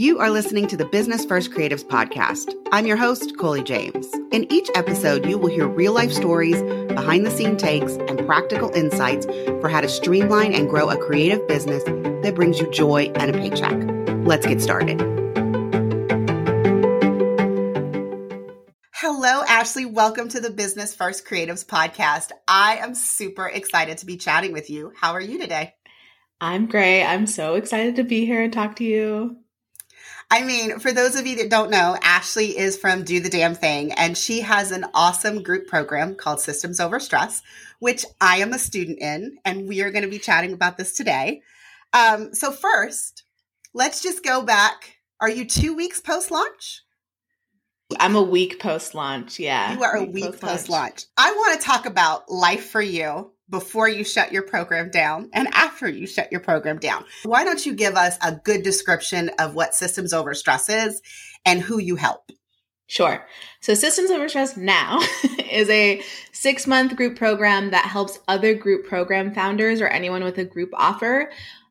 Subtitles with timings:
[0.00, 2.54] You are listening to the Business First Creatives podcast.
[2.72, 4.10] I'm your host, Coley James.
[4.32, 6.62] In each episode, you will hear real life stories,
[6.94, 9.26] behind the scene takes, and practical insights
[9.60, 13.38] for how to streamline and grow a creative business that brings you joy and a
[13.38, 13.76] paycheck.
[14.26, 14.98] Let's get started.
[18.94, 19.84] Hello, Ashley.
[19.84, 22.30] Welcome to the Business First Creatives podcast.
[22.48, 24.94] I am super excited to be chatting with you.
[24.96, 25.74] How are you today?
[26.40, 27.04] I'm great.
[27.04, 29.36] I'm so excited to be here and talk to you.
[30.32, 33.56] I mean, for those of you that don't know, Ashley is from Do the Damn
[33.56, 37.42] Thing, and she has an awesome group program called Systems Over Stress,
[37.80, 40.96] which I am a student in, and we are going to be chatting about this
[40.96, 41.42] today.
[41.92, 43.24] Um, so, first,
[43.74, 44.98] let's just go back.
[45.20, 46.82] Are you two weeks post launch?
[47.98, 49.40] I'm a week post launch.
[49.40, 49.74] Yeah.
[49.74, 51.06] You are a week, week post launch.
[51.16, 55.48] I want to talk about life for you before you shut your program down and
[55.52, 57.04] after you shut your program down.
[57.24, 61.02] Why don't you give us a good description of what Systems Over Stress is
[61.44, 62.30] and who you help?
[62.86, 63.24] Sure.
[63.60, 65.00] So, Systems Over Stress Now
[65.50, 70.38] is a six month group program that helps other group program founders or anyone with
[70.38, 71.30] a group offer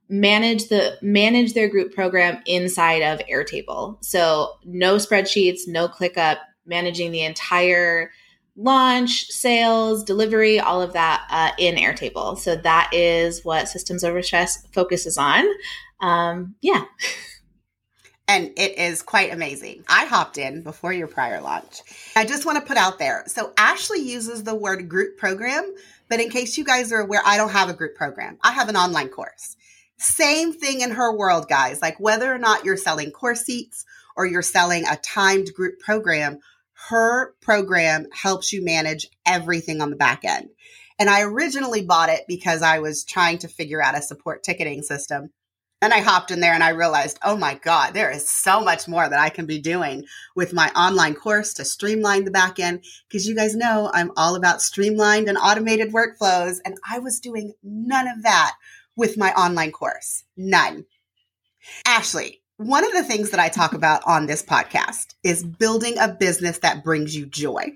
[0.09, 4.03] manage the manage their group program inside of Airtable.
[4.03, 8.11] So, no spreadsheets, no ClickUp, managing the entire
[8.59, 12.38] launch, sales, delivery, all of that uh, in Airtable.
[12.38, 15.45] So that is what Systems Over Stress focuses on.
[16.02, 16.83] Um, yeah.
[18.31, 19.85] And it is quite amazing.
[19.89, 21.81] I hopped in before your prior launch.
[22.15, 23.23] I just want to put out there.
[23.25, 25.73] So Ashley uses the word group program,
[26.09, 28.37] but in case you guys are aware, I don't have a group program.
[28.43, 29.57] I have an online course.
[29.97, 31.81] Same thing in her world, guys.
[31.81, 33.83] Like whether or not you're selling course seats
[34.15, 36.37] or you're selling a timed group program,
[36.88, 40.49] her program helps you manage everything on the back end.
[40.97, 44.81] And I originally bought it because I was trying to figure out a support ticketing
[44.81, 45.31] system.
[45.81, 48.86] And I hopped in there and I realized, oh my God, there is so much
[48.86, 50.05] more that I can be doing
[50.36, 52.83] with my online course to streamline the back end.
[53.08, 56.58] Because you guys know I'm all about streamlined and automated workflows.
[56.65, 58.55] And I was doing none of that
[58.98, 60.25] with my online course.
[60.36, 60.86] None.
[61.86, 66.09] Ashley, one of the things that I talk about on this podcast is building a
[66.09, 67.71] business that brings you joy.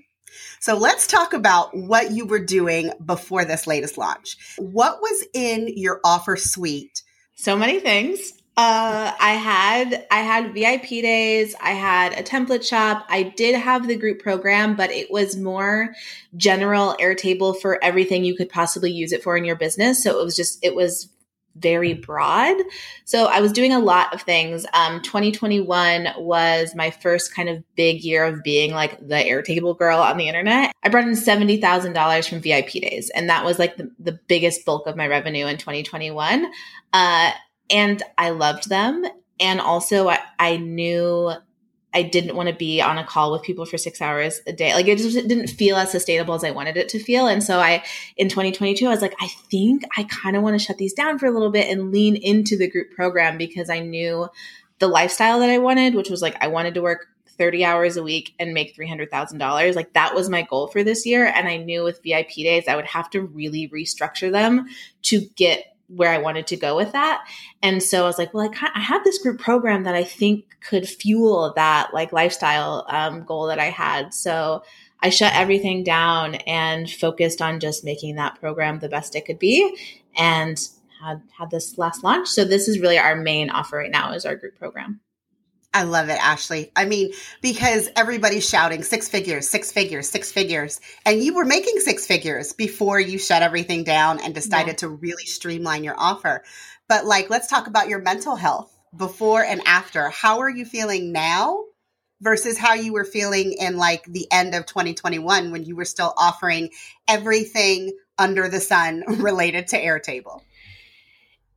[0.60, 4.36] So let's talk about what you were doing before this latest launch.
[4.58, 7.02] What was in your offer suite?
[7.34, 8.34] So many things.
[8.58, 11.54] Uh, I had I had VIP days.
[11.62, 13.06] I had a template shop.
[13.08, 15.94] I did have the group program, but it was more
[16.36, 20.02] general Airtable for everything you could possibly use it for in your business.
[20.02, 21.08] So it was just it was
[21.56, 22.56] very broad.
[23.04, 24.66] So I was doing a lot of things.
[24.74, 29.98] Um, 2021 was my first kind of big year of being like the Airtable girl
[29.98, 30.72] on the internet.
[30.82, 34.86] I brought in $70,000 from VIP days, and that was like the, the biggest bulk
[34.86, 36.46] of my revenue in 2021.
[36.92, 37.30] Uh,
[37.70, 39.04] and I loved them.
[39.40, 41.32] And also, I, I knew
[41.94, 44.74] I didn't want to be on a call with people for six hours a day.
[44.74, 47.26] Like it just didn't feel as sustainable as I wanted it to feel.
[47.28, 47.84] And so I,
[48.16, 51.18] in 2022, I was like, I think I kind of want to shut these down
[51.18, 54.28] for a little bit and lean into the group program because I knew
[54.80, 57.06] the lifestyle that I wanted, which was like, I wanted to work
[57.38, 59.74] 30 hours a week and make $300,000.
[59.74, 61.26] Like that was my goal for this year.
[61.26, 64.66] And I knew with VIP days, I would have to really restructure them
[65.02, 67.24] to get where I wanted to go with that.
[67.62, 70.56] And so I was like, well, I, I have this group program that I think
[70.60, 74.14] could fuel that like lifestyle um, goal that I had.
[74.14, 74.62] So
[75.02, 79.38] I shut everything down and focused on just making that program the best it could
[79.38, 79.76] be
[80.16, 80.58] and
[81.02, 82.28] had had this last launch.
[82.28, 85.00] So this is really our main offer right now is our group program.
[85.74, 86.70] I love it, Ashley.
[86.76, 87.12] I mean,
[87.42, 90.80] because everybody's shouting six figures, six figures, six figures.
[91.04, 94.76] And you were making six figures before you shut everything down and decided yeah.
[94.76, 96.44] to really streamline your offer.
[96.88, 100.10] But like, let's talk about your mental health before and after.
[100.10, 101.64] How are you feeling now
[102.20, 106.14] versus how you were feeling in like the end of 2021 when you were still
[106.16, 106.70] offering
[107.08, 110.42] everything under the sun related to Airtable?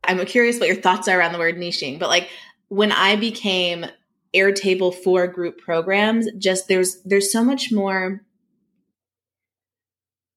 [0.02, 2.28] I'm curious what your thoughts are around the word niching, but like
[2.68, 3.86] when I became
[4.34, 8.22] Airtable for group programs, just there's there's so much more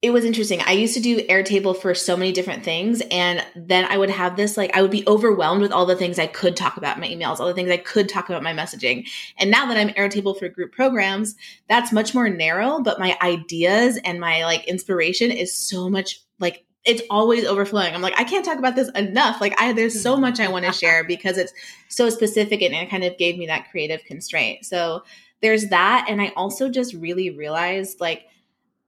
[0.02, 0.62] it was interesting.
[0.62, 3.04] I used to do Airtable for so many different things.
[3.12, 6.18] And then I would have this, like, I would be overwhelmed with all the things
[6.18, 9.08] I could talk about my emails, all the things I could talk about my messaging.
[9.38, 11.36] And now that I'm Airtable for group programs,
[11.70, 16.66] that's much more narrow, but my ideas and my like inspiration is so much like
[16.86, 17.94] it's always overflowing.
[17.94, 19.39] I'm like, I can't talk about this enough.
[19.39, 20.80] Like, I there's so much I want to mm-hmm.
[20.80, 21.54] share because it's
[21.89, 24.66] so specific and it kind of gave me that creative constraint.
[24.66, 25.04] So
[25.42, 28.24] there's that, and I also just really realized like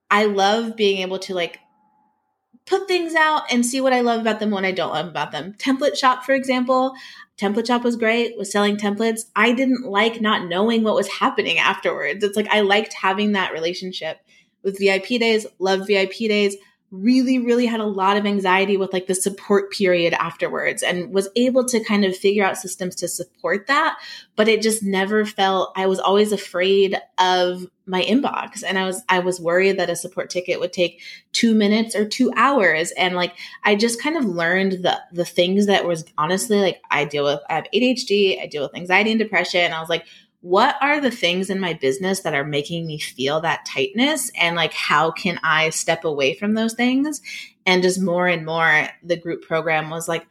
[0.09, 1.59] I love being able to like
[2.65, 5.31] put things out and see what I love about them, what I don't love about
[5.31, 5.53] them.
[5.57, 6.93] Template Shop, for example,
[7.37, 9.25] Template Shop was great, was selling templates.
[9.35, 12.23] I didn't like not knowing what was happening afterwards.
[12.23, 14.19] It's like I liked having that relationship
[14.63, 16.55] with VIP days, loved VIP days,
[16.93, 21.27] really, really had a lot of anxiety with like the support period afterwards and was
[21.35, 23.97] able to kind of figure out systems to support that.
[24.35, 29.01] But it just never felt, I was always afraid of my inbox and I was,
[29.09, 31.01] I was worried that a support ticket would take
[31.31, 32.91] two minutes or two hours.
[32.91, 37.05] And like, I just kind of learned the, the things that was honestly like, I
[37.05, 39.61] deal with, I have ADHD, I deal with anxiety and depression.
[39.61, 40.05] And I was like,
[40.43, 44.57] what are the things in my business that are making me feel that tightness and
[44.57, 47.21] like how can i step away from those things
[47.65, 50.27] and just more and more the group program was like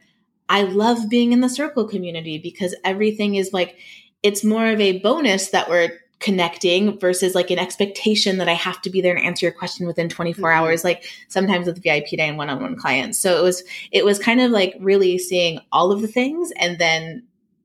[0.49, 3.75] i love being in the circle community because everything is like
[4.21, 5.89] it's more of a bonus that we're
[6.19, 9.85] connecting versus like an expectation that I have to be there and answer your question
[9.85, 10.57] within 24 mm-hmm.
[10.57, 13.19] hours like sometimes with VIP day and one-on-one clients.
[13.19, 13.61] So it was
[13.91, 17.23] it was kind of like really seeing all of the things and then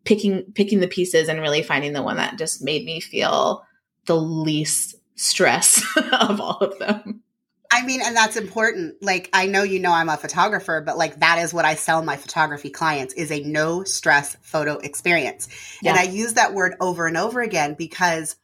[0.08, 3.62] picking picking the pieces and really finding the one that just made me feel
[4.06, 7.22] the least stress of all of them.
[7.70, 8.94] I mean, and that's important.
[9.02, 12.02] Like, I know you know I'm a photographer, but like that is what I sell
[12.02, 15.48] my photography clients is a no stress photo experience.
[15.82, 15.90] Yeah.
[15.90, 18.36] And I use that word over and over again because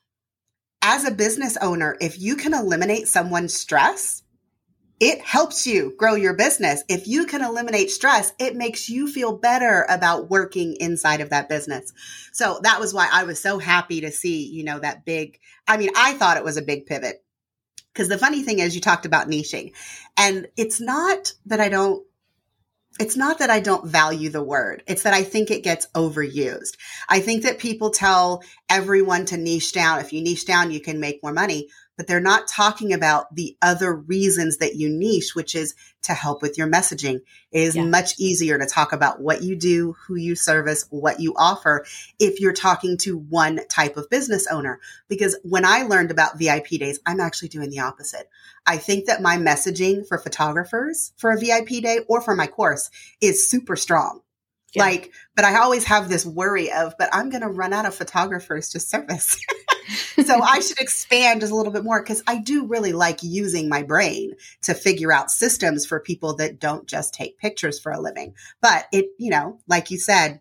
[0.82, 4.22] as a business owner, if you can eliminate someone's stress,
[5.00, 6.84] it helps you grow your business.
[6.88, 11.48] If you can eliminate stress, it makes you feel better about working inside of that
[11.48, 11.92] business.
[12.32, 15.76] So that was why I was so happy to see, you know, that big, I
[15.76, 17.24] mean, I thought it was a big pivot.
[17.92, 19.72] Because the funny thing is, you talked about niching,
[20.16, 22.04] and it's not that I don't
[23.00, 24.84] it's not that I don't value the word.
[24.86, 26.76] It's that I think it gets overused.
[27.08, 29.98] I think that people tell everyone to niche down.
[29.98, 33.56] If you niche down, you can make more money but they're not talking about the
[33.62, 37.20] other reasons that you niche, which is to help with your messaging.
[37.52, 37.84] It is yeah.
[37.84, 41.84] much easier to talk about what you do, who you service, what you offer
[42.18, 44.80] if you're talking to one type of business owner.
[45.08, 48.28] Because when I learned about VIP days, I'm actually doing the opposite.
[48.66, 52.90] I think that my messaging for photographers for a VIP day or for my course
[53.20, 54.20] is super strong.
[54.74, 54.82] Yeah.
[54.82, 57.94] Like, but I always have this worry of, but I'm going to run out of
[57.94, 59.38] photographers to service.
[60.24, 63.68] so I should expand just a little bit more because I do really like using
[63.68, 68.00] my brain to figure out systems for people that don't just take pictures for a
[68.00, 68.34] living.
[68.60, 70.40] But it, you know, like you said,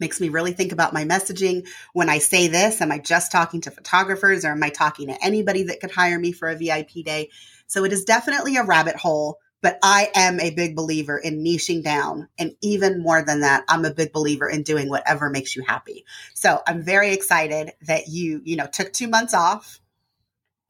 [0.00, 1.66] makes me really think about my messaging.
[1.92, 5.24] When I say this, am I just talking to photographers or am I talking to
[5.24, 7.30] anybody that could hire me for a VIP day?
[7.66, 11.82] So it is definitely a rabbit hole but I am a big believer in niching
[11.82, 12.28] down.
[12.38, 16.04] And even more than that, I'm a big believer in doing whatever makes you happy.
[16.34, 19.80] So I'm very excited that you, you know, took two months off.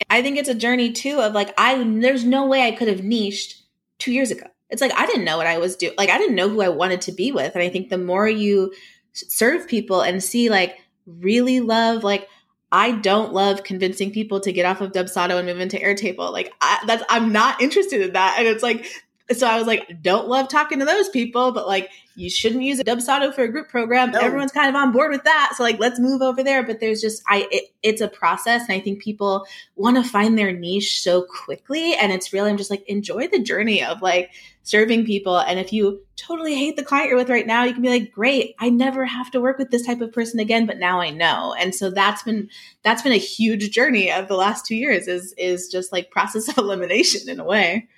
[0.08, 3.02] I think it's a journey too of like, I, there's no way I could have
[3.02, 3.62] niched
[3.98, 4.46] two years ago.
[4.70, 5.94] It's like, I didn't know what I was doing.
[5.98, 7.54] Like, I didn't know who I wanted to be with.
[7.54, 8.72] And I think the more you
[9.12, 12.28] serve people and see like really love, like,
[12.70, 16.30] I don't love convincing people to get off of Dubsado and move into Airtable.
[16.32, 18.36] Like I, that's I'm not interested in that.
[18.38, 18.86] And it's like
[19.32, 22.80] so I was like, don't love talking to those people, but like you shouldn't use
[22.80, 24.10] a Dubsado for a group program.
[24.10, 24.20] No.
[24.20, 25.52] Everyone's kind of on board with that.
[25.56, 26.62] So like let's move over there.
[26.64, 29.46] But there's just I it, it's a process and I think people
[29.76, 31.94] want to find their niche so quickly.
[31.94, 34.30] And it's really I'm just like enjoy the journey of like
[34.62, 35.38] serving people.
[35.38, 38.12] And if you totally hate the client you're with right now, you can be like,
[38.12, 41.10] great, I never have to work with this type of person again, but now I
[41.10, 41.54] know.
[41.58, 42.48] And so that's been
[42.82, 46.48] that's been a huge journey of the last two years is is just like process
[46.56, 47.88] of elimination in a way.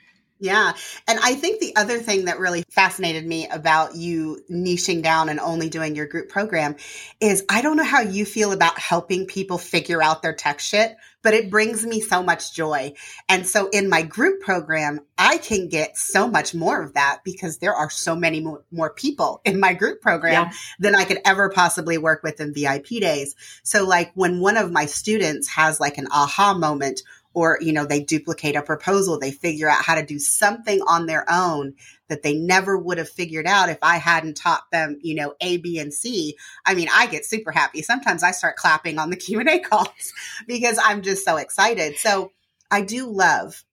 [0.41, 0.73] Yeah.
[1.07, 5.39] And I think the other thing that really fascinated me about you niching down and
[5.39, 6.77] only doing your group program
[7.21, 10.97] is I don't know how you feel about helping people figure out their tech shit,
[11.23, 12.95] but it brings me so much joy.
[13.29, 17.59] And so in my group program, I can get so much more of that because
[17.59, 20.53] there are so many more, more people in my group program yeah.
[20.79, 23.37] than I could ever possibly work with in VIP days.
[23.63, 27.03] So like when one of my students has like an aha moment
[27.35, 31.07] or you know they duplicate a proposal they figure out how to do something on
[31.07, 31.75] their own
[32.09, 35.59] that they never would have figured out if i hadn't taught them you know a
[35.59, 36.37] b and c.
[36.67, 37.83] I mean i get super happy.
[37.83, 40.13] Sometimes i start clapping on the q&a calls
[40.47, 41.97] because i'm just so excited.
[41.97, 42.33] So
[42.71, 43.65] i do love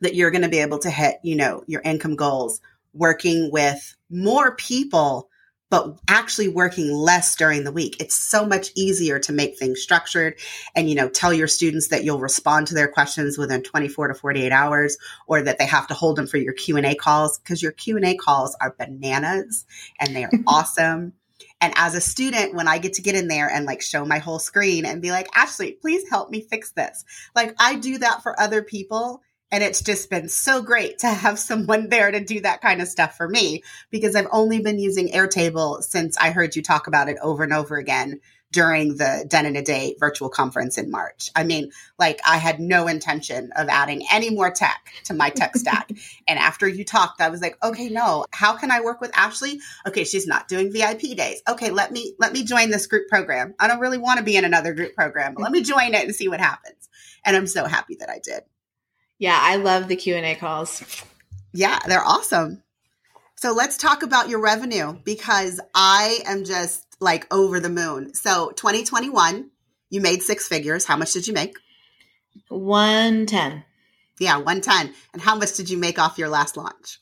[0.00, 2.60] that you're going to be able to hit you know your income goals
[2.92, 5.27] working with more people
[5.70, 8.00] but actually working less during the week.
[8.00, 10.38] It's so much easier to make things structured
[10.74, 14.14] and, you know, tell your students that you'll respond to their questions within 24 to
[14.14, 14.96] 48 hours
[15.26, 18.56] or that they have to hold them for your Q&A calls because your Q&A calls
[18.60, 19.66] are bananas
[20.00, 21.12] and they are awesome.
[21.60, 24.18] And as a student, when I get to get in there and like show my
[24.18, 27.04] whole screen and be like, Ashley, please help me fix this.
[27.34, 31.38] Like I do that for other people And it's just been so great to have
[31.38, 35.08] someone there to do that kind of stuff for me because I've only been using
[35.08, 39.46] Airtable since I heard you talk about it over and over again during the Done
[39.46, 41.30] in a Day virtual conference in March.
[41.36, 45.56] I mean, like I had no intention of adding any more tech to my tech
[45.56, 45.90] stack.
[46.26, 49.60] and after you talked, I was like, okay, no, how can I work with Ashley?
[49.86, 51.42] Okay, she's not doing VIP days.
[51.48, 53.54] Okay, let me let me join this group program.
[53.58, 56.04] I don't really want to be in another group program, but let me join it
[56.04, 56.88] and see what happens.
[57.24, 58.42] And I'm so happy that I did.
[59.18, 60.82] Yeah, I love the Q&A calls.
[61.52, 62.62] Yeah, they're awesome.
[63.36, 68.14] So let's talk about your revenue because I am just like over the moon.
[68.14, 69.50] So 2021,
[69.90, 70.84] you made six figures.
[70.84, 71.56] How much did you make?
[72.48, 73.64] 110.
[74.18, 74.94] Yeah, 110.
[75.12, 76.98] And how much did you make off your last launch?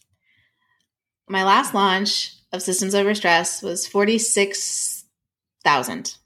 [1.29, 6.17] My last launch of Systems Over Stress was 46,000.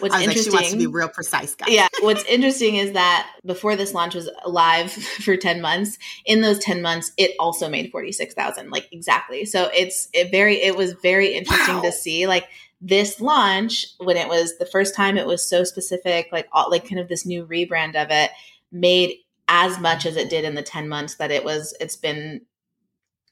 [0.00, 1.70] What's interesting, like, she wants to be real precise, guys.
[1.70, 1.88] Yeah.
[2.00, 6.82] What's interesting is that before this launch was live for 10 months, in those 10
[6.82, 9.44] months, it also made 46,000, like exactly.
[9.44, 11.82] So it's it very, it was very interesting wow.
[11.82, 12.48] to see like
[12.80, 16.88] this launch when it was the first time it was so specific, like all, like
[16.88, 18.30] kind of this new rebrand of it
[18.72, 19.16] made
[19.48, 22.40] as much as it did in the 10 months that it was, it's been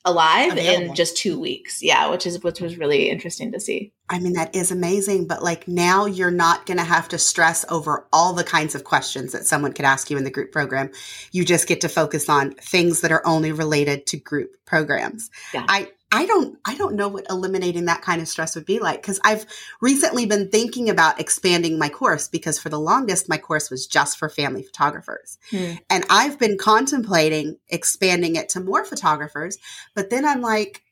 [0.08, 0.90] alive Available.
[0.90, 1.82] in just two weeks.
[1.82, 3.92] Yeah, which is which was really interesting to see.
[4.10, 5.26] I mean, that is amazing.
[5.26, 8.84] But like now you're not going to have to stress over all the kinds of
[8.84, 10.90] questions that someone could ask you in the group program.
[11.32, 15.30] You just get to focus on things that are only related to group programs.
[15.52, 15.66] Yeah.
[15.68, 19.02] I, I don't I don't know what eliminating that kind of stress would be like
[19.02, 19.44] cuz I've
[19.80, 24.18] recently been thinking about expanding my course because for the longest my course was just
[24.18, 25.38] for family photographers.
[25.50, 25.74] Hmm.
[25.90, 29.58] And I've been contemplating expanding it to more photographers,
[29.94, 30.82] but then I'm like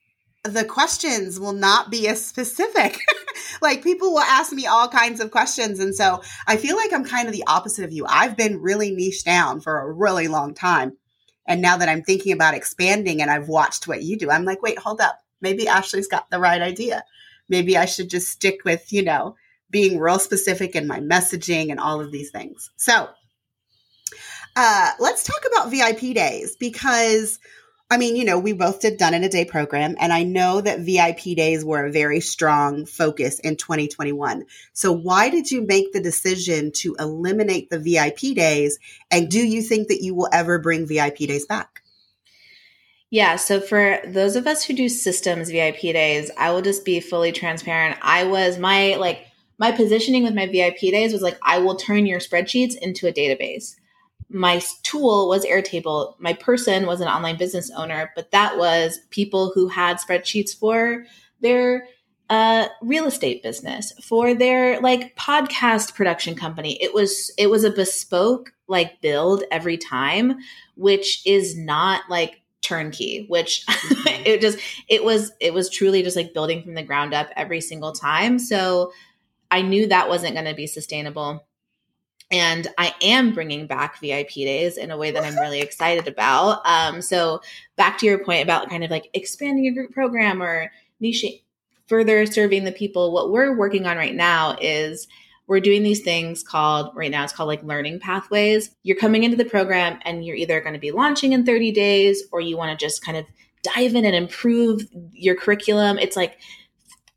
[0.45, 3.01] the questions will not be as specific.
[3.63, 7.05] like people will ask me all kinds of questions and so I feel like I'm
[7.05, 8.05] kind of the opposite of you.
[8.07, 10.99] I've been really niche down for a really long time.
[11.47, 14.63] And now that I'm thinking about expanding and I've watched what you do, I'm like,
[14.63, 15.21] wait, hold up.
[15.41, 17.05] Maybe Ashley's got the right idea.
[17.49, 19.37] Maybe I should just stick with, you know,
[19.71, 22.71] being real specific in my messaging and all of these things.
[22.77, 23.09] So,
[24.57, 27.39] uh, let's talk about VIP days because
[27.89, 30.61] I mean, you know, we both did done in a day program, and I know
[30.61, 34.45] that VIP days were a very strong focus in 2021.
[34.73, 38.81] So, why did you make the decision to eliminate the VIP days?
[39.13, 41.83] And do you think that you will ever bring VIP days back?
[43.11, 43.37] Yeah.
[43.37, 47.31] So, for those of us who do systems VIP days, I will just be fully
[47.31, 47.99] transparent.
[48.03, 49.27] I was my like,
[49.61, 53.13] my positioning with my VIP days was like, I will turn your spreadsheets into a
[53.13, 53.77] database
[54.29, 56.15] my tool was Airtable.
[56.19, 61.05] My person was an online business owner, but that was people who had spreadsheets for
[61.41, 61.87] their
[62.29, 66.83] uh, real estate business, for their like podcast production company.
[66.83, 70.39] It was it was a bespoke like build every time,
[70.75, 74.09] which is not like turnkey which mm-hmm.
[74.27, 77.61] it just it was it was truly just like building from the ground up every
[77.61, 78.91] single time so
[79.53, 81.46] i knew that wasn't going to be sustainable
[82.31, 86.61] and I am bringing back VIP days in a way that I'm really excited about.
[86.65, 87.41] Um, so
[87.77, 91.25] back to your point about kind of like expanding your group program or niche
[91.87, 93.13] further serving the people.
[93.13, 95.07] What we're working on right now is
[95.47, 98.75] we're doing these things called right now it's called like learning pathways.
[98.83, 102.25] You're coming into the program and you're either going to be launching in 30 days
[102.33, 103.25] or you want to just kind of
[103.63, 105.99] dive in and improve your curriculum.
[105.99, 106.39] It's like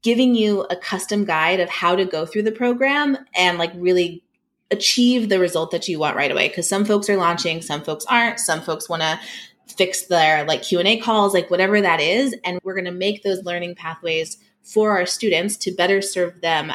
[0.03, 4.23] giving you a custom guide of how to go through the program and like really
[4.71, 6.47] achieve the result that you want right away.
[6.47, 8.39] Because some folks are launching some folks aren't.
[8.39, 9.19] Some folks want to
[9.67, 12.35] fix their like q&a calls like whatever that is.
[12.43, 16.73] And we're going to make those learning pathways for our students to better serve them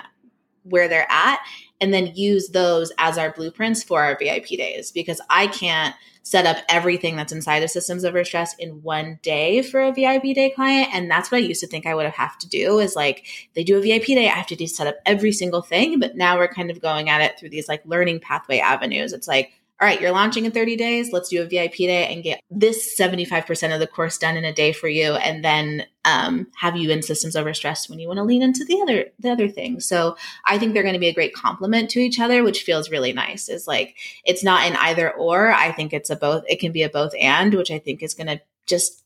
[0.63, 1.41] where they're at
[1.85, 6.47] and then use those as our blueprints for our vip days because i can't set
[6.47, 10.51] up everything that's inside of systems over stress in one day for a VIP day
[10.57, 10.89] client.
[10.95, 13.63] And that's what I used to think I would have to do is like they
[13.63, 16.01] do a VIP day, I have to do set up every single thing.
[16.01, 19.13] But now we're kind of going at it through these like learning pathway avenues.
[19.13, 21.13] It's like, all right, you're launching in 30 days.
[21.13, 24.53] Let's do a VIP day and get this 75% of the course done in a
[24.53, 25.15] day for you.
[25.15, 28.65] And then um, have you in systems over stress when you want to lean into
[28.65, 29.85] the other, the other things.
[29.85, 30.17] So
[30.47, 33.13] I think they're going to be a great complement to each other, which feels really
[33.13, 35.51] nice is like, it's not an either or.
[35.51, 38.15] I think it's a both, it can be a both and, which I think is
[38.15, 39.03] going to just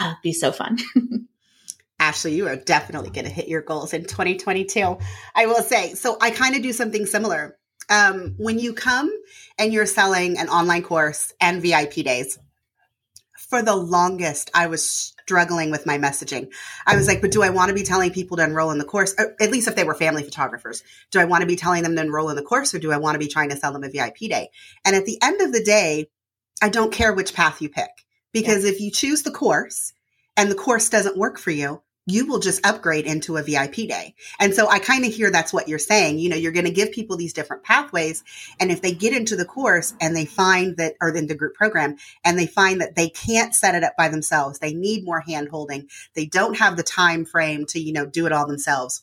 [0.00, 0.78] uh, be so fun.
[2.00, 4.98] Ashley, you are definitely going to hit your goals in 2022.
[5.34, 5.94] I will say.
[5.94, 7.57] So I kind of do something similar
[7.88, 9.10] um, when you come
[9.58, 12.38] and you're selling an online course and VIP days,
[13.48, 16.52] for the longest, I was struggling with my messaging.
[16.86, 18.84] I was like, but do I want to be telling people to enroll in the
[18.84, 19.14] course?
[19.18, 22.02] At least if they were family photographers, do I want to be telling them to
[22.02, 23.88] enroll in the course or do I want to be trying to sell them a
[23.88, 24.50] VIP day?
[24.84, 26.08] And at the end of the day,
[26.60, 27.90] I don't care which path you pick
[28.32, 28.70] because yeah.
[28.72, 29.94] if you choose the course
[30.36, 34.14] and the course doesn't work for you, you will just upgrade into a VIP day.
[34.40, 36.18] And so I kind of hear that's what you're saying.
[36.18, 38.24] You know, you're going to give people these different pathways.
[38.58, 41.54] And if they get into the course and they find that, or in the group
[41.54, 45.20] program, and they find that they can't set it up by themselves, they need more
[45.20, 49.02] hand holding, they don't have the time frame to, you know, do it all themselves.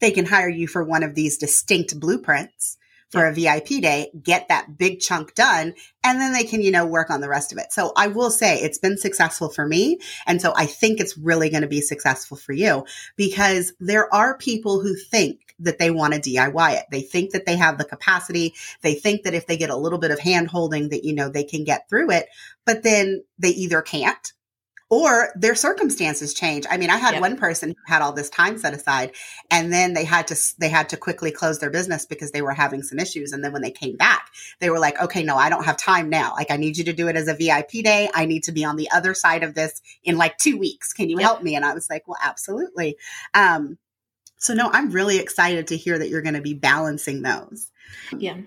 [0.00, 2.76] They can hire you for one of these distinct blueprints
[3.10, 5.74] for a VIP day, get that big chunk done,
[6.04, 7.72] and then they can, you know, work on the rest of it.
[7.72, 9.98] So I will say it's been successful for me.
[10.26, 12.86] And so I think it's really going to be successful for you
[13.16, 16.86] because there are people who think that they want to DIY it.
[16.90, 18.54] They think that they have the capacity.
[18.80, 21.28] They think that if they get a little bit of hand holding that, you know,
[21.28, 22.28] they can get through it,
[22.64, 24.32] but then they either can't
[24.90, 26.66] or their circumstances change.
[26.68, 27.20] I mean, I had yep.
[27.20, 29.12] one person who had all this time set aside
[29.48, 32.52] and then they had to they had to quickly close their business because they were
[32.52, 35.48] having some issues and then when they came back, they were like, "Okay, no, I
[35.48, 36.34] don't have time now.
[36.36, 38.10] Like I need you to do it as a VIP day.
[38.12, 40.92] I need to be on the other side of this in like 2 weeks.
[40.92, 41.26] Can you yep.
[41.26, 42.96] help me?" And I was like, "Well, absolutely."
[43.32, 43.78] Um
[44.38, 47.70] so no, I'm really excited to hear that you're going to be balancing those.
[48.16, 48.38] Yeah.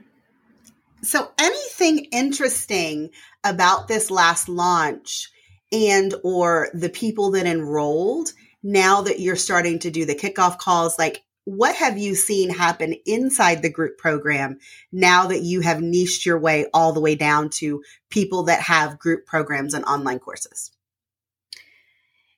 [1.03, 3.12] So anything interesting
[3.43, 5.29] about this last launch
[5.74, 10.98] and or the people that enrolled now that you're starting to do the kickoff calls
[10.98, 14.60] like what have you seen happen inside the group program
[14.94, 19.00] now that you have niched your way all the way down to people that have
[19.00, 20.72] group programs and online courses?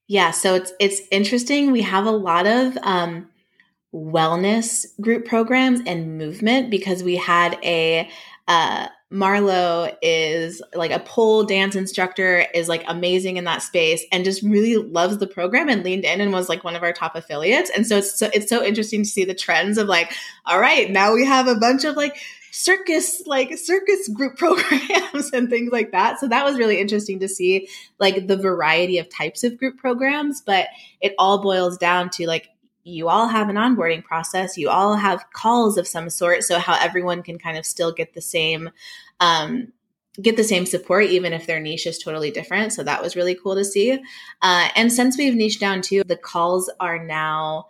[0.07, 1.71] Yeah so it's it's interesting.
[1.71, 3.29] We have a lot of um,
[3.93, 8.09] wellness group programs and movement because we had a
[8.47, 14.25] uh, Marlo is like a pole dance instructor, is like amazing in that space and
[14.25, 17.15] just really loves the program and leaned in and was like one of our top
[17.15, 17.69] affiliates.
[17.69, 20.11] And so it's so it's so interesting to see the trends of like,
[20.45, 22.17] all right, now we have a bunch of like
[22.51, 26.19] circus like circus group programs and things like that.
[26.19, 27.67] So that was really interesting to see
[27.99, 30.67] like the variety of types of group programs, but
[30.99, 32.49] it all boils down to like
[32.85, 34.57] you all have an onboarding process.
[34.57, 38.13] You all have calls of some sort so how everyone can kind of still get
[38.13, 38.69] the same
[39.19, 39.73] um,
[40.21, 42.71] get the same support even if their niche is totally different.
[42.71, 43.91] So that was really cool to see.
[44.41, 47.67] Uh, and since we've niched down too the calls are now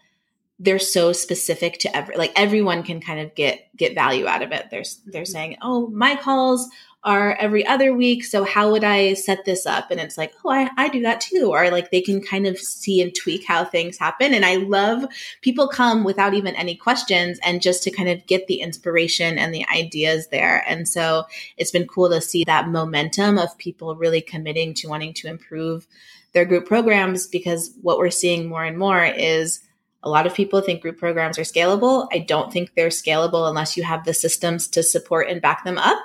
[0.60, 4.52] they're so specific to every like everyone can kind of get get value out of
[4.52, 4.68] it.
[4.70, 6.70] They're they're saying oh my calls
[7.06, 8.26] are every other week.
[8.26, 9.92] So how would I set this up?
[9.92, 11.52] And it's like, oh, I, I do that too.
[11.52, 14.34] Or like they can kind of see and tweak how things happen.
[14.34, 15.06] And I love
[15.42, 19.54] people come without even any questions and just to kind of get the inspiration and
[19.54, 20.64] the ideas there.
[20.68, 21.26] And so
[21.58, 25.88] it's been cool to see that momentum of people really committing to wanting to improve
[26.34, 29.62] their group programs because what we're seeing more and more is
[30.06, 32.08] a lot of people think group programs are scalable.
[32.12, 35.80] I don't think they're scalable unless you have the systems to support and back them
[35.80, 35.98] up.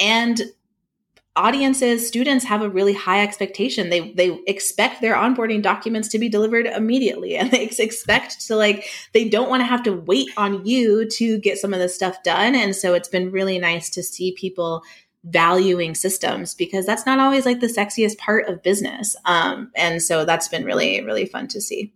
[0.00, 0.40] And
[1.36, 3.88] audiences students have a really high expectation.
[3.88, 7.36] They they expect their onboarding documents to be delivered immediately.
[7.40, 11.38] And they expect to like they don't want to have to wait on you to
[11.38, 12.54] get some of this stuff done.
[12.54, 14.82] And so it's been really nice to see people
[15.24, 19.16] valuing systems because that's not always like the sexiest part of business.
[19.24, 21.94] Um, and so that's been really really fun to see.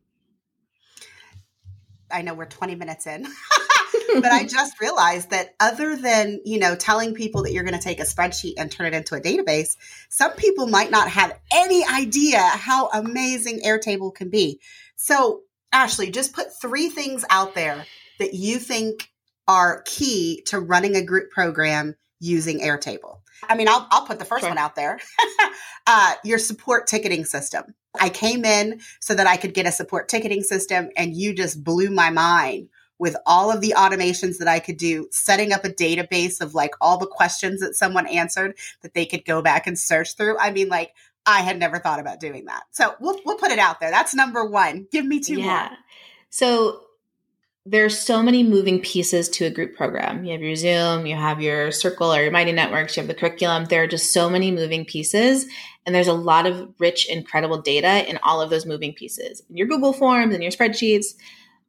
[2.11, 3.27] I know we're 20 minutes in
[4.21, 7.83] but I just realized that other than, you know, telling people that you're going to
[7.83, 9.77] take a spreadsheet and turn it into a database,
[10.09, 14.61] some people might not have any idea how amazing Airtable can be.
[14.97, 15.41] So,
[15.73, 17.85] Ashley, just put three things out there
[18.19, 19.11] that you think
[19.47, 23.19] are key to running a group program using Airtable.
[23.49, 24.51] I mean, I'll, I'll put the first sure.
[24.51, 24.99] one out there.
[25.87, 27.75] uh, your support ticketing system.
[28.01, 31.63] I came in so that I could get a support ticketing system, and you just
[31.63, 32.69] blew my mind
[33.05, 36.73] with all of the automations that I could do, setting up a database of like
[36.81, 40.39] all the questions that someone answered that they could go back and search through.
[40.39, 40.95] I mean, like,
[41.27, 42.63] I had never thought about doing that.
[42.71, 43.91] So we'll, we'll put it out there.
[43.91, 44.89] That's number one.
[44.91, 45.69] Give me two yeah.
[45.69, 45.79] more.
[46.31, 46.81] So
[47.67, 50.25] there's so many moving pieces to a group program.
[50.25, 53.13] You have your Zoom, you have your Circle or your Mighty Networks, you have the
[53.15, 53.67] curriculum.
[53.67, 55.45] There are just so many moving pieces.
[55.85, 59.43] And there's a lot of rich, incredible data in all of those moving pieces.
[59.51, 61.17] In your Google Forms and your spreadsheets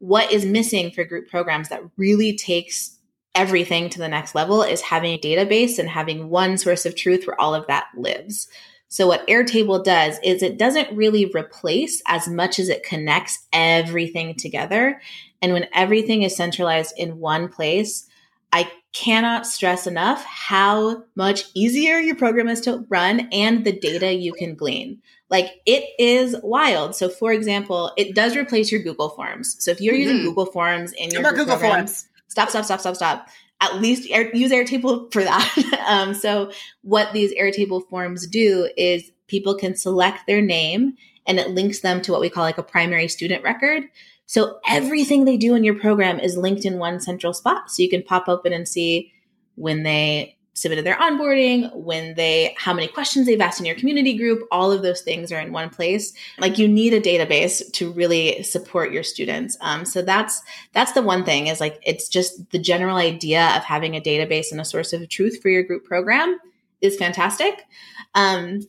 [0.06, 3.00] what is missing for group programs that really takes
[3.34, 7.26] everything to the next level is having a database and having one source of truth
[7.26, 8.48] where all of that lives.
[8.88, 14.36] So, what Airtable does is it doesn't really replace as much as it connects everything
[14.36, 15.02] together.
[15.42, 18.08] And when everything is centralized in one place,
[18.56, 24.14] I cannot stress enough how much easier your program is to run and the data
[24.14, 25.02] you can glean.
[25.30, 26.96] Like it is wild.
[26.96, 29.58] So, for example, it does replace your Google Forms.
[29.60, 30.04] So, if you're mm-hmm.
[30.04, 33.28] using Google Forms in your Google program, Forms, stop, stop, stop, stop, stop.
[33.60, 35.84] at least air, use Airtable for that.
[35.86, 36.50] um, so
[36.82, 40.96] what these Airtable forms do is people can select their name
[41.28, 43.84] and it links them to what we call like a primary student record.
[44.26, 47.70] So everything they do in your program is linked in one central spot.
[47.70, 49.12] So you can pop open and see
[49.56, 54.18] when they submitted their onboarding, when they, how many questions they've asked in your community
[54.18, 56.14] group, all of those things are in one place.
[56.40, 59.58] Like you need a database to really support your students.
[59.60, 63.64] Um, so that's, that's the one thing is like, it's just the general idea of
[63.64, 66.40] having a database and a source of truth for your group program
[66.80, 67.66] is fantastic.
[68.14, 68.62] Um,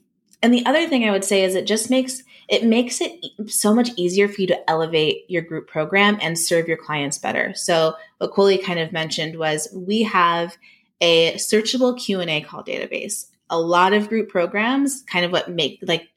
[0.43, 3.75] and the other thing I would say is it just makes, it makes it so
[3.75, 7.55] much easier for you to elevate your group program and serve your clients better.
[7.55, 10.57] So what Coley kind of mentioned was we have
[11.01, 13.27] a searchable Q&A call database.
[13.51, 16.09] A lot of group programs, kind of what make like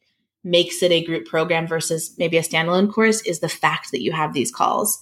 [0.43, 4.11] makes it a group program versus maybe a standalone course is the fact that you
[4.11, 4.99] have these calls.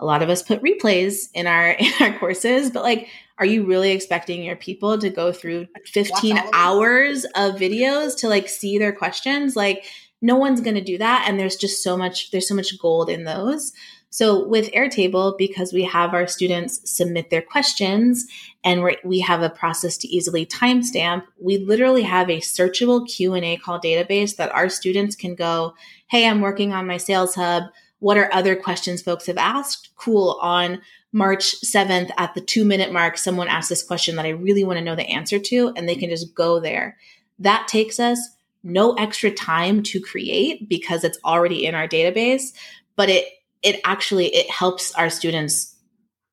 [0.00, 3.08] A lot of us put replays in our in our courses, but like
[3.38, 8.48] are you really expecting your people to go through 15 hours of videos to like
[8.50, 9.56] see their questions?
[9.56, 9.86] Like
[10.20, 13.08] no one's going to do that and there's just so much there's so much gold
[13.08, 13.72] in those.
[14.10, 18.26] So with Airtable, because we have our students submit their questions
[18.64, 23.80] and we have a process to easily timestamp, we literally have a searchable Q&A call
[23.80, 25.74] database that our students can go,
[26.08, 27.64] hey, I'm working on my sales hub.
[28.00, 29.90] What are other questions folks have asked?
[29.96, 30.38] Cool.
[30.42, 30.80] On
[31.12, 34.78] March 7th at the two minute mark, someone asked this question that I really want
[34.78, 36.96] to know the answer to, and they can just go there.
[37.38, 38.18] That takes us
[38.62, 42.52] no extra time to create because it's already in our database,
[42.96, 43.26] but it
[43.62, 45.76] it actually it helps our students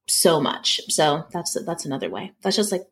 [0.07, 0.81] so much.
[0.89, 2.33] So that's that's another way.
[2.41, 2.87] That's just like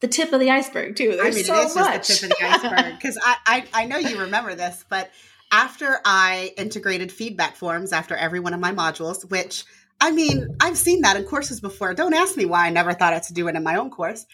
[0.00, 1.16] the tip of the iceberg too.
[1.16, 2.08] There's I mean, so it is much.
[2.08, 5.10] just the tip of the iceberg because I, I I know you remember this, but
[5.56, 9.64] after I integrated feedback forms after every one of my modules, which
[9.98, 11.94] I mean, I've seen that in courses before.
[11.94, 14.26] Don't ask me why I never thought had to do it in my own course.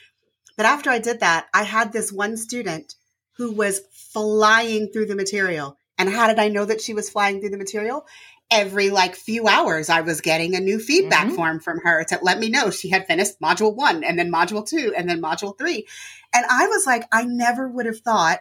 [0.56, 2.96] But after I did that, I had this one student
[3.36, 3.82] who was
[4.12, 5.78] flying through the material.
[5.96, 8.04] And how did I know that she was flying through the material?
[8.50, 11.36] every like few hours I was getting a new feedback mm-hmm.
[11.36, 14.68] form from her to let me know she had finished module 1 and then module
[14.68, 15.86] 2 and then module 3.
[16.34, 18.40] And I was like I never would have thought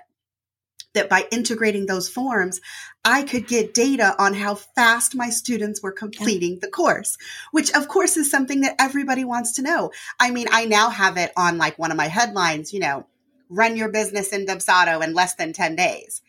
[0.93, 2.61] that by integrating those forms,
[3.03, 7.17] I could get data on how fast my students were completing the course,
[7.51, 9.91] which of course is something that everybody wants to know.
[10.19, 13.07] I mean, I now have it on like one of my headlines, you know,
[13.49, 16.21] run your business in Dubsado in less than 10 days.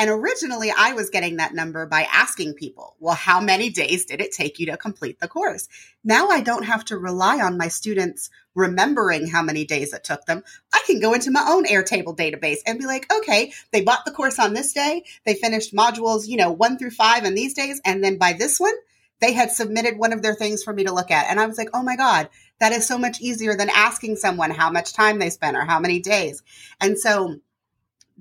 [0.00, 4.22] And originally, I was getting that number by asking people, well, how many days did
[4.22, 5.68] it take you to complete the course?
[6.02, 10.24] Now I don't have to rely on my students remembering how many days it took
[10.24, 10.42] them.
[10.72, 14.10] I can go into my own Airtable database and be like, okay, they bought the
[14.10, 15.04] course on this day.
[15.26, 17.78] They finished modules, you know, one through five in these days.
[17.84, 18.72] And then by this one,
[19.20, 21.26] they had submitted one of their things for me to look at.
[21.28, 24.50] And I was like, oh my God, that is so much easier than asking someone
[24.50, 26.42] how much time they spent or how many days.
[26.80, 27.36] And so,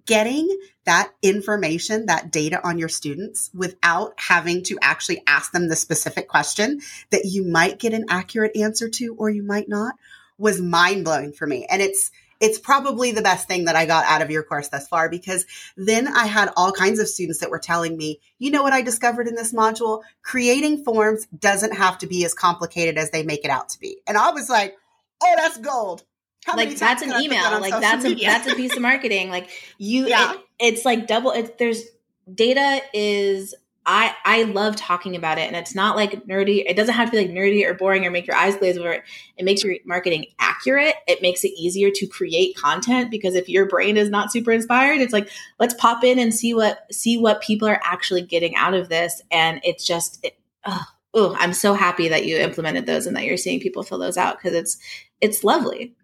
[0.10, 0.50] getting
[0.86, 6.28] that information, that data on your students without having to actually ask them the specific
[6.28, 9.93] question that you might get an accurate answer to or you might not
[10.39, 11.67] was mind blowing for me.
[11.69, 14.88] And it's, it's probably the best thing that I got out of your course thus
[14.88, 15.45] far because
[15.78, 18.82] then I had all kinds of students that were telling me, you know what I
[18.82, 20.02] discovered in this module?
[20.24, 24.02] Creating forms doesn't have to be as complicated as they make it out to be.
[24.08, 24.76] And I was like,
[25.22, 26.04] oh, that's gold.
[26.45, 27.43] How like that's an email.
[27.43, 29.30] That like that's a that's a piece of marketing.
[29.30, 30.34] Like you, yeah.
[30.34, 31.32] It, it's like double.
[31.32, 31.84] It, there's
[32.34, 33.56] data is.
[33.86, 36.63] I I love talking about it, and it's not like nerdy.
[36.65, 38.91] It doesn't have to be like nerdy or boring or make your eyes glaze over
[38.91, 39.04] it.
[39.36, 40.95] It makes your marketing accurate.
[41.08, 45.02] It makes it easier to create content because if your brain is not super inspired,
[45.02, 48.73] it's like let's pop in and see what see what people are actually getting out
[48.73, 50.23] of this, and it's just.
[50.23, 53.84] It, oh, oh, I'm so happy that you implemented those and that you're seeing people
[53.84, 54.78] fill those out because it's
[55.21, 55.95] it's lovely.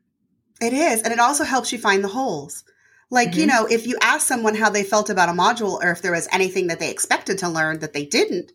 [0.61, 1.01] It is.
[1.01, 2.63] And it also helps you find the holes.
[3.09, 3.39] Like, mm-hmm.
[3.41, 6.11] you know, if you ask someone how they felt about a module or if there
[6.11, 8.51] was anything that they expected to learn that they didn't,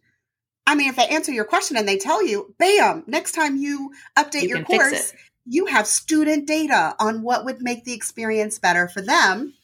[0.66, 3.92] I mean, if they answer your question and they tell you, bam, next time you
[4.16, 5.12] update you your course,
[5.46, 9.54] you have student data on what would make the experience better for them.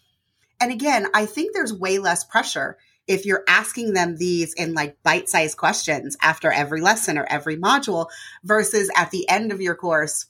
[0.60, 5.00] And again, I think there's way less pressure if you're asking them these in like
[5.02, 8.08] bite sized questions after every lesson or every module
[8.42, 10.26] versus at the end of your course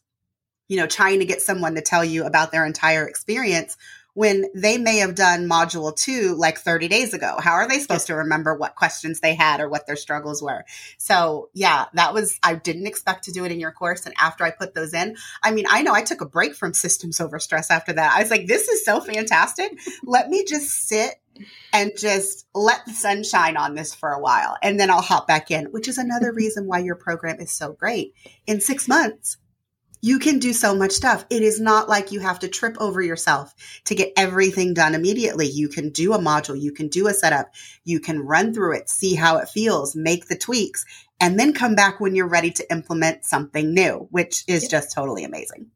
[0.68, 3.76] you know, trying to get someone to tell you about their entire experience
[4.16, 7.36] when they may have done module two like 30 days ago.
[7.38, 10.64] How are they supposed to remember what questions they had or what their struggles were?
[10.96, 14.06] So, yeah, that was, I didn't expect to do it in your course.
[14.06, 16.72] And after I put those in, I mean, I know I took a break from
[16.72, 18.14] systems over stress after that.
[18.16, 19.78] I was like, this is so fantastic.
[20.02, 21.16] Let me just sit
[21.74, 24.56] and just let the sun shine on this for a while.
[24.62, 27.74] And then I'll hop back in, which is another reason why your program is so
[27.74, 28.14] great.
[28.46, 29.36] In six months,
[30.00, 31.24] you can do so much stuff.
[31.30, 33.54] It is not like you have to trip over yourself
[33.84, 35.46] to get everything done immediately.
[35.46, 37.52] You can do a module, you can do a setup,
[37.84, 40.84] you can run through it, see how it feels, make the tweaks,
[41.20, 45.24] and then come back when you're ready to implement something new, which is just totally
[45.24, 45.70] amazing.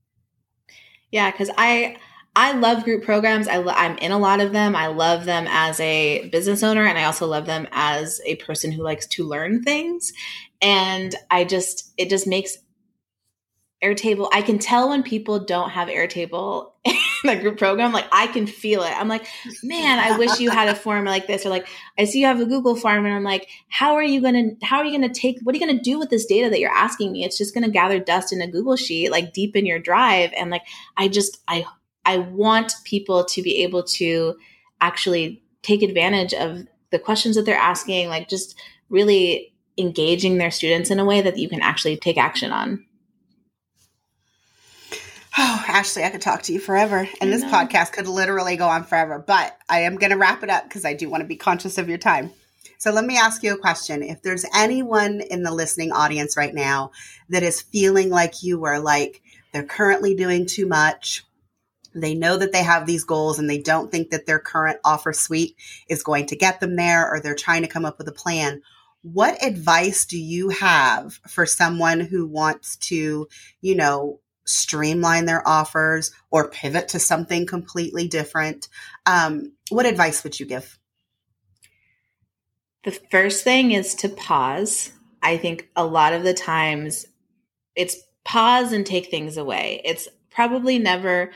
[1.10, 1.96] Yeah, because I
[2.36, 3.48] I love group programs.
[3.48, 4.76] I I'm in a lot of them.
[4.76, 8.70] I love them as a business owner, and I also love them as a person
[8.70, 10.12] who likes to learn things.
[10.62, 12.58] And I just it just makes
[13.82, 14.28] Airtable.
[14.30, 17.92] I can tell when people don't have Airtable in a group program.
[17.92, 18.92] Like I can feel it.
[18.92, 19.26] I'm like,
[19.62, 21.46] man, I wish you had a form like this.
[21.46, 21.66] Or like,
[21.98, 24.50] I see you have a Google form, and I'm like, how are you gonna?
[24.62, 25.38] How are you gonna take?
[25.42, 27.24] What are you gonna do with this data that you're asking me?
[27.24, 30.30] It's just gonna gather dust in a Google sheet, like deep in your drive.
[30.36, 30.62] And like,
[30.98, 31.64] I just, I,
[32.04, 34.36] I want people to be able to
[34.82, 38.08] actually take advantage of the questions that they're asking.
[38.08, 38.58] Like, just
[38.90, 42.84] really engaging their students in a way that you can actually take action on.
[45.42, 47.08] Oh, Ashley, I could talk to you forever.
[47.18, 50.50] And this podcast could literally go on forever, but I am going to wrap it
[50.50, 52.30] up because I do want to be conscious of your time.
[52.76, 54.02] So let me ask you a question.
[54.02, 56.90] If there's anyone in the listening audience right now
[57.30, 59.22] that is feeling like you are like
[59.54, 61.24] they're currently doing too much,
[61.94, 65.14] they know that they have these goals and they don't think that their current offer
[65.14, 65.56] suite
[65.88, 68.60] is going to get them there or they're trying to come up with a plan.
[69.00, 73.26] What advice do you have for someone who wants to,
[73.62, 74.20] you know,
[74.50, 78.68] streamline their offers or pivot to something completely different.
[79.06, 80.78] Um, what advice would you give?
[82.84, 84.92] The first thing is to pause.
[85.22, 87.06] I think a lot of the times
[87.76, 89.82] it's pause and take things away.
[89.84, 91.30] It's probably never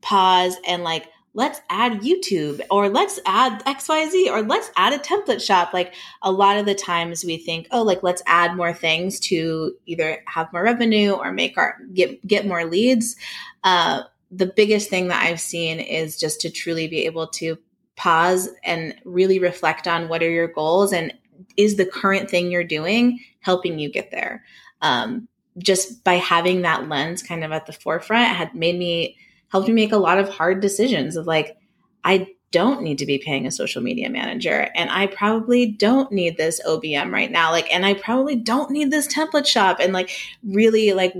[0.00, 5.40] pause and like let's add YouTube or let's add XYZ or let's add a template
[5.40, 5.72] shop.
[5.72, 9.74] Like a lot of the times we think, oh, like let's add more things to
[9.86, 13.16] either have more revenue or make our get get more leads.
[13.62, 17.58] Uh, the biggest thing that I've seen is just to truly be able to
[17.96, 21.12] pause and really reflect on what are your goals and
[21.56, 24.44] is the current thing you're doing helping you get there.
[24.80, 29.16] Um, just by having that lens kind of at the forefront had made me
[29.50, 31.56] helped me make a lot of hard decisions of like,
[32.04, 36.36] I don't need to be paying a social media manager and I probably don't need
[36.36, 37.50] this OBM right now.
[37.50, 39.78] Like, and I probably don't need this template shop.
[39.80, 40.10] And like,
[40.42, 41.14] really, like,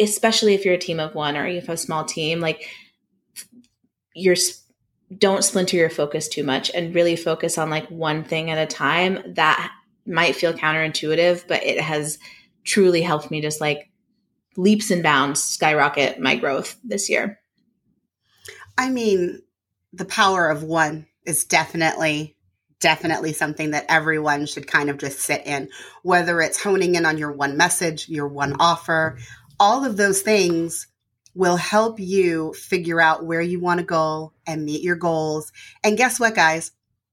[0.00, 2.68] especially if you're a team of one or you have a small team, like,
[4.14, 4.36] you're
[5.18, 8.66] don't splinter your focus too much and really focus on like one thing at a
[8.66, 9.72] time that
[10.06, 12.18] might feel counterintuitive but it has
[12.64, 13.89] truly helped me just like
[14.56, 17.40] leaps and bounds skyrocket my growth this year?
[18.76, 19.42] I mean,
[19.92, 22.36] the power of one is definitely
[22.80, 25.68] definitely something that everyone should kind of just sit in
[26.02, 29.18] whether it's honing in on your one message your one offer
[29.58, 30.86] all of those things
[31.34, 35.52] will help you figure out where you want to go and meet your goals
[35.84, 36.72] and guess what guys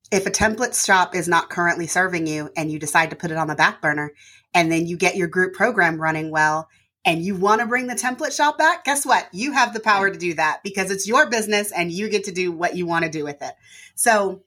[0.09, 3.37] if a template shop is not currently serving you and you decide to put it
[3.37, 4.13] on the back burner
[4.53, 6.69] and then you get your group program running well
[7.07, 9.29] and you want to bring the template shop back, guess what?
[9.31, 12.33] You have the power to do that because it's your business and you get to
[12.33, 13.53] do what you want to do with it.
[13.95, 14.43] So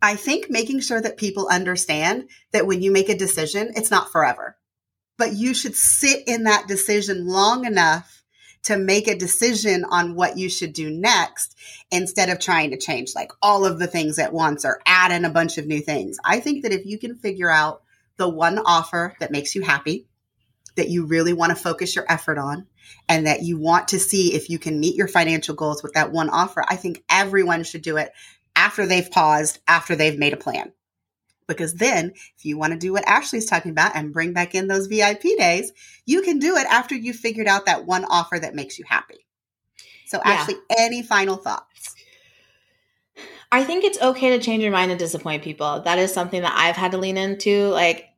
[0.00, 4.10] I think making sure that people understand that when you make a decision, it's not
[4.10, 4.56] forever,
[5.18, 8.24] but you should sit in that decision long enough
[8.62, 11.54] to make a decision on what you should do next
[11.90, 15.26] instead of trying to change like all of the things at once or add in
[15.26, 16.16] a bunch of new things.
[16.24, 17.82] I think that if you can figure out
[18.16, 20.06] the one offer that makes you happy,
[20.76, 22.66] that you really want to focus your effort on
[23.08, 26.12] and that you want to see if you can meet your financial goals with that
[26.12, 28.12] one offer, I think everyone should do it
[28.54, 30.72] after they've paused, after they've made a plan.
[31.48, 34.68] Because then, if you want to do what Ashley's talking about and bring back in
[34.68, 35.72] those VIP days,
[36.06, 39.26] you can do it after you've figured out that one offer that makes you happy.
[40.06, 40.32] So, yeah.
[40.32, 41.96] Ashley, any final thoughts?
[43.50, 45.80] I think it's okay to change your mind and disappoint people.
[45.80, 47.68] That is something that I've had to lean into.
[47.68, 48.08] Like,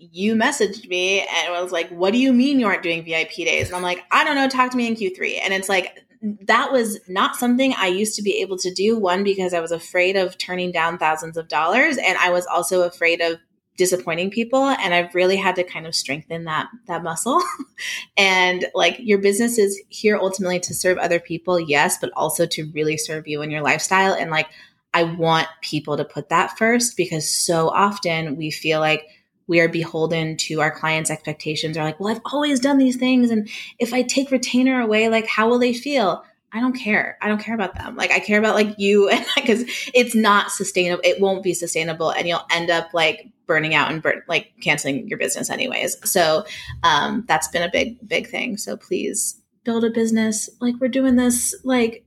[0.00, 3.68] you messaged me and was like, What do you mean you aren't doing VIP days?
[3.68, 5.40] And I'm like, I don't know, talk to me in Q3.
[5.42, 5.98] And it's like,
[6.42, 8.98] that was not something I used to be able to do.
[8.98, 11.96] One, because I was afraid of turning down thousands of dollars.
[11.96, 13.38] And I was also afraid of
[13.76, 14.66] disappointing people.
[14.66, 17.40] And I've really had to kind of strengthen that, that muscle.
[18.16, 22.70] and like your business is here ultimately to serve other people, yes, but also to
[22.74, 24.12] really serve you and your lifestyle.
[24.12, 24.48] And like,
[24.92, 29.06] I want people to put that first because so often we feel like,
[29.50, 33.32] we are beholden to our clients' expectations are like, well, I've always done these things.
[33.32, 33.48] And
[33.80, 36.24] if I take retainer away, like, how will they feel?
[36.52, 37.18] I don't care.
[37.20, 37.96] I don't care about them.
[37.96, 41.02] Like, I care about like you because it's not sustainable.
[41.04, 42.10] It won't be sustainable.
[42.10, 45.96] And you'll end up like burning out and burn, like canceling your business anyways.
[46.08, 46.44] So
[46.84, 48.56] um, that's been a big, big thing.
[48.56, 52.04] So please build a business like we're doing this like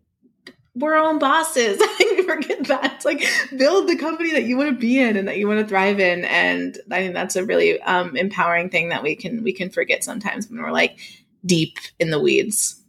[0.76, 1.78] we're our own bosses.
[2.34, 2.94] Forget that.
[2.96, 3.24] It's like
[3.58, 6.00] build the company that you want to be in and that you want to thrive
[6.00, 6.26] in.
[6.26, 10.04] And I think that's a really um, empowering thing that we can we can forget
[10.04, 11.00] sometimes when we're like
[11.46, 12.82] deep in the weeds.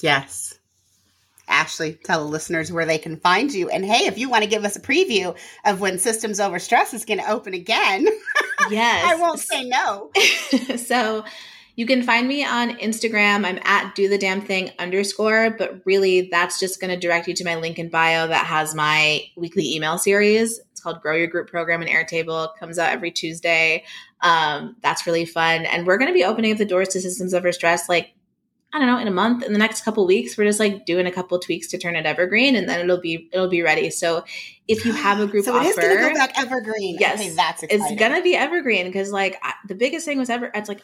[0.00, 0.58] Yes.
[1.46, 3.68] Ashley, tell the listeners where they can find you.
[3.68, 6.94] And hey, if you want to give us a preview of when Systems Over Stress
[6.94, 8.06] is going to open again,
[8.70, 10.10] yes, I won't say no.
[10.76, 11.24] so
[11.76, 13.44] you can find me on Instagram.
[13.44, 17.34] I'm at do the damn thing underscore, but really that's just going to direct you
[17.34, 20.60] to my link in bio that has my weekly email series.
[20.70, 22.46] It's called Grow Your Group Program in Airtable.
[22.46, 23.84] It comes out every Tuesday.
[24.20, 25.66] Um, that's really fun.
[25.66, 28.14] And we're going to be opening up the doors to Systems Over Stress like
[28.72, 31.06] I don't know, in a month, in the next couple weeks, we're just like doing
[31.06, 33.88] a couple tweaks to turn it evergreen, and then it'll be it'll be ready.
[33.88, 34.24] So
[34.66, 36.96] if you have a group so offer, it is going to go back evergreen.
[36.98, 37.86] Yes, okay, that's exciting.
[37.86, 40.82] it's gonna be evergreen because like I, the biggest thing was ever it's like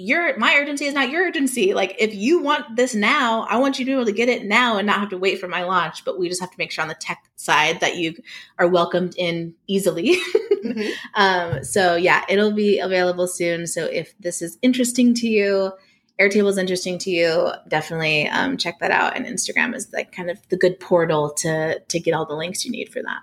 [0.00, 1.74] your my urgency is not your urgency.
[1.74, 4.44] Like if you want this now, I want you to be able to get it
[4.44, 6.04] now and not have to wait for my launch.
[6.04, 8.14] But we just have to make sure on the tech side that you
[8.58, 10.16] are welcomed in easily.
[10.64, 10.90] mm-hmm.
[11.14, 13.66] um, so yeah, it'll be available soon.
[13.66, 15.72] So if this is interesting to you,
[16.20, 19.16] Airtable is interesting to you, definitely um, check that out.
[19.16, 22.64] And Instagram is like kind of the good portal to to get all the links
[22.64, 23.20] you need for that.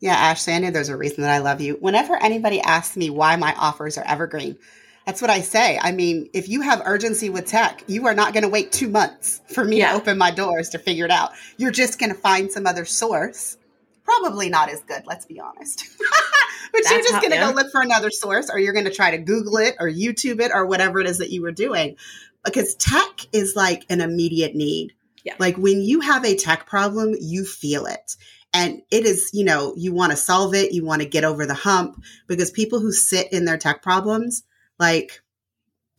[0.00, 1.76] Yeah, Ashley, I know there's a reason that I love you.
[1.80, 4.56] Whenever anybody asks me why my offers are evergreen,
[5.08, 5.78] that's what I say.
[5.80, 8.90] I mean, if you have urgency with tech, you are not going to wait two
[8.90, 9.92] months for me yeah.
[9.92, 11.30] to open my doors to figure it out.
[11.56, 13.56] You're just going to find some other source.
[14.04, 15.86] Probably not as good, let's be honest.
[16.72, 18.92] but That's you're just going to go look for another source or you're going to
[18.92, 21.96] try to Google it or YouTube it or whatever it is that you were doing.
[22.44, 24.92] Because tech is like an immediate need.
[25.24, 25.36] Yeah.
[25.38, 28.14] Like when you have a tech problem, you feel it.
[28.52, 31.46] And it is, you know, you want to solve it, you want to get over
[31.46, 34.42] the hump because people who sit in their tech problems,
[34.78, 35.22] like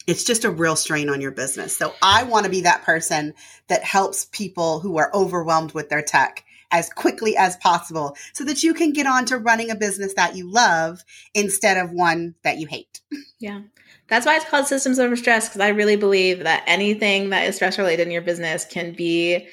[0.07, 1.77] it's just a real strain on your business.
[1.77, 3.33] So I want to be that person
[3.67, 8.63] that helps people who are overwhelmed with their tech as quickly as possible so that
[8.63, 12.57] you can get on to running a business that you love instead of one that
[12.57, 13.01] you hate.
[13.39, 13.61] Yeah.
[14.07, 17.55] That's why it's called systems over stress because I really believe that anything that is
[17.55, 19.47] stress related in your business can be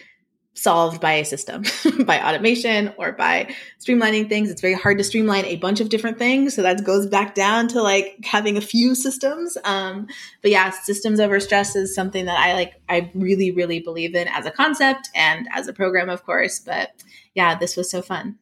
[0.56, 1.62] solved by a system,
[2.04, 4.50] by automation or by streamlining things.
[4.50, 6.54] It's very hard to streamline a bunch of different things.
[6.54, 9.56] So that goes back down to like having a few systems.
[9.64, 10.08] Um,
[10.42, 14.28] but yeah, systems over stress is something that I like, I really, really believe in
[14.28, 16.58] as a concept and as a program, of course.
[16.60, 16.90] But
[17.34, 18.38] yeah, this was so fun.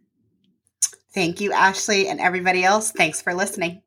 [1.12, 2.90] Thank you, Ashley, and everybody else.
[2.90, 3.82] Thanks for listening.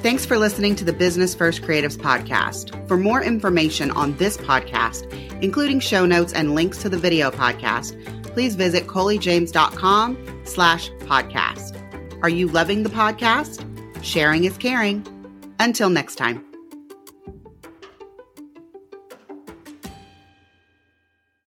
[0.00, 2.86] Thanks for listening to the Business First Creatives podcast.
[2.86, 8.00] For more information on this podcast, including show notes and links to the video podcast,
[8.22, 11.74] please visit coliejames.com slash podcast.
[12.22, 13.64] Are you loving the podcast?
[14.04, 15.04] Sharing is caring.
[15.58, 16.47] Until next time.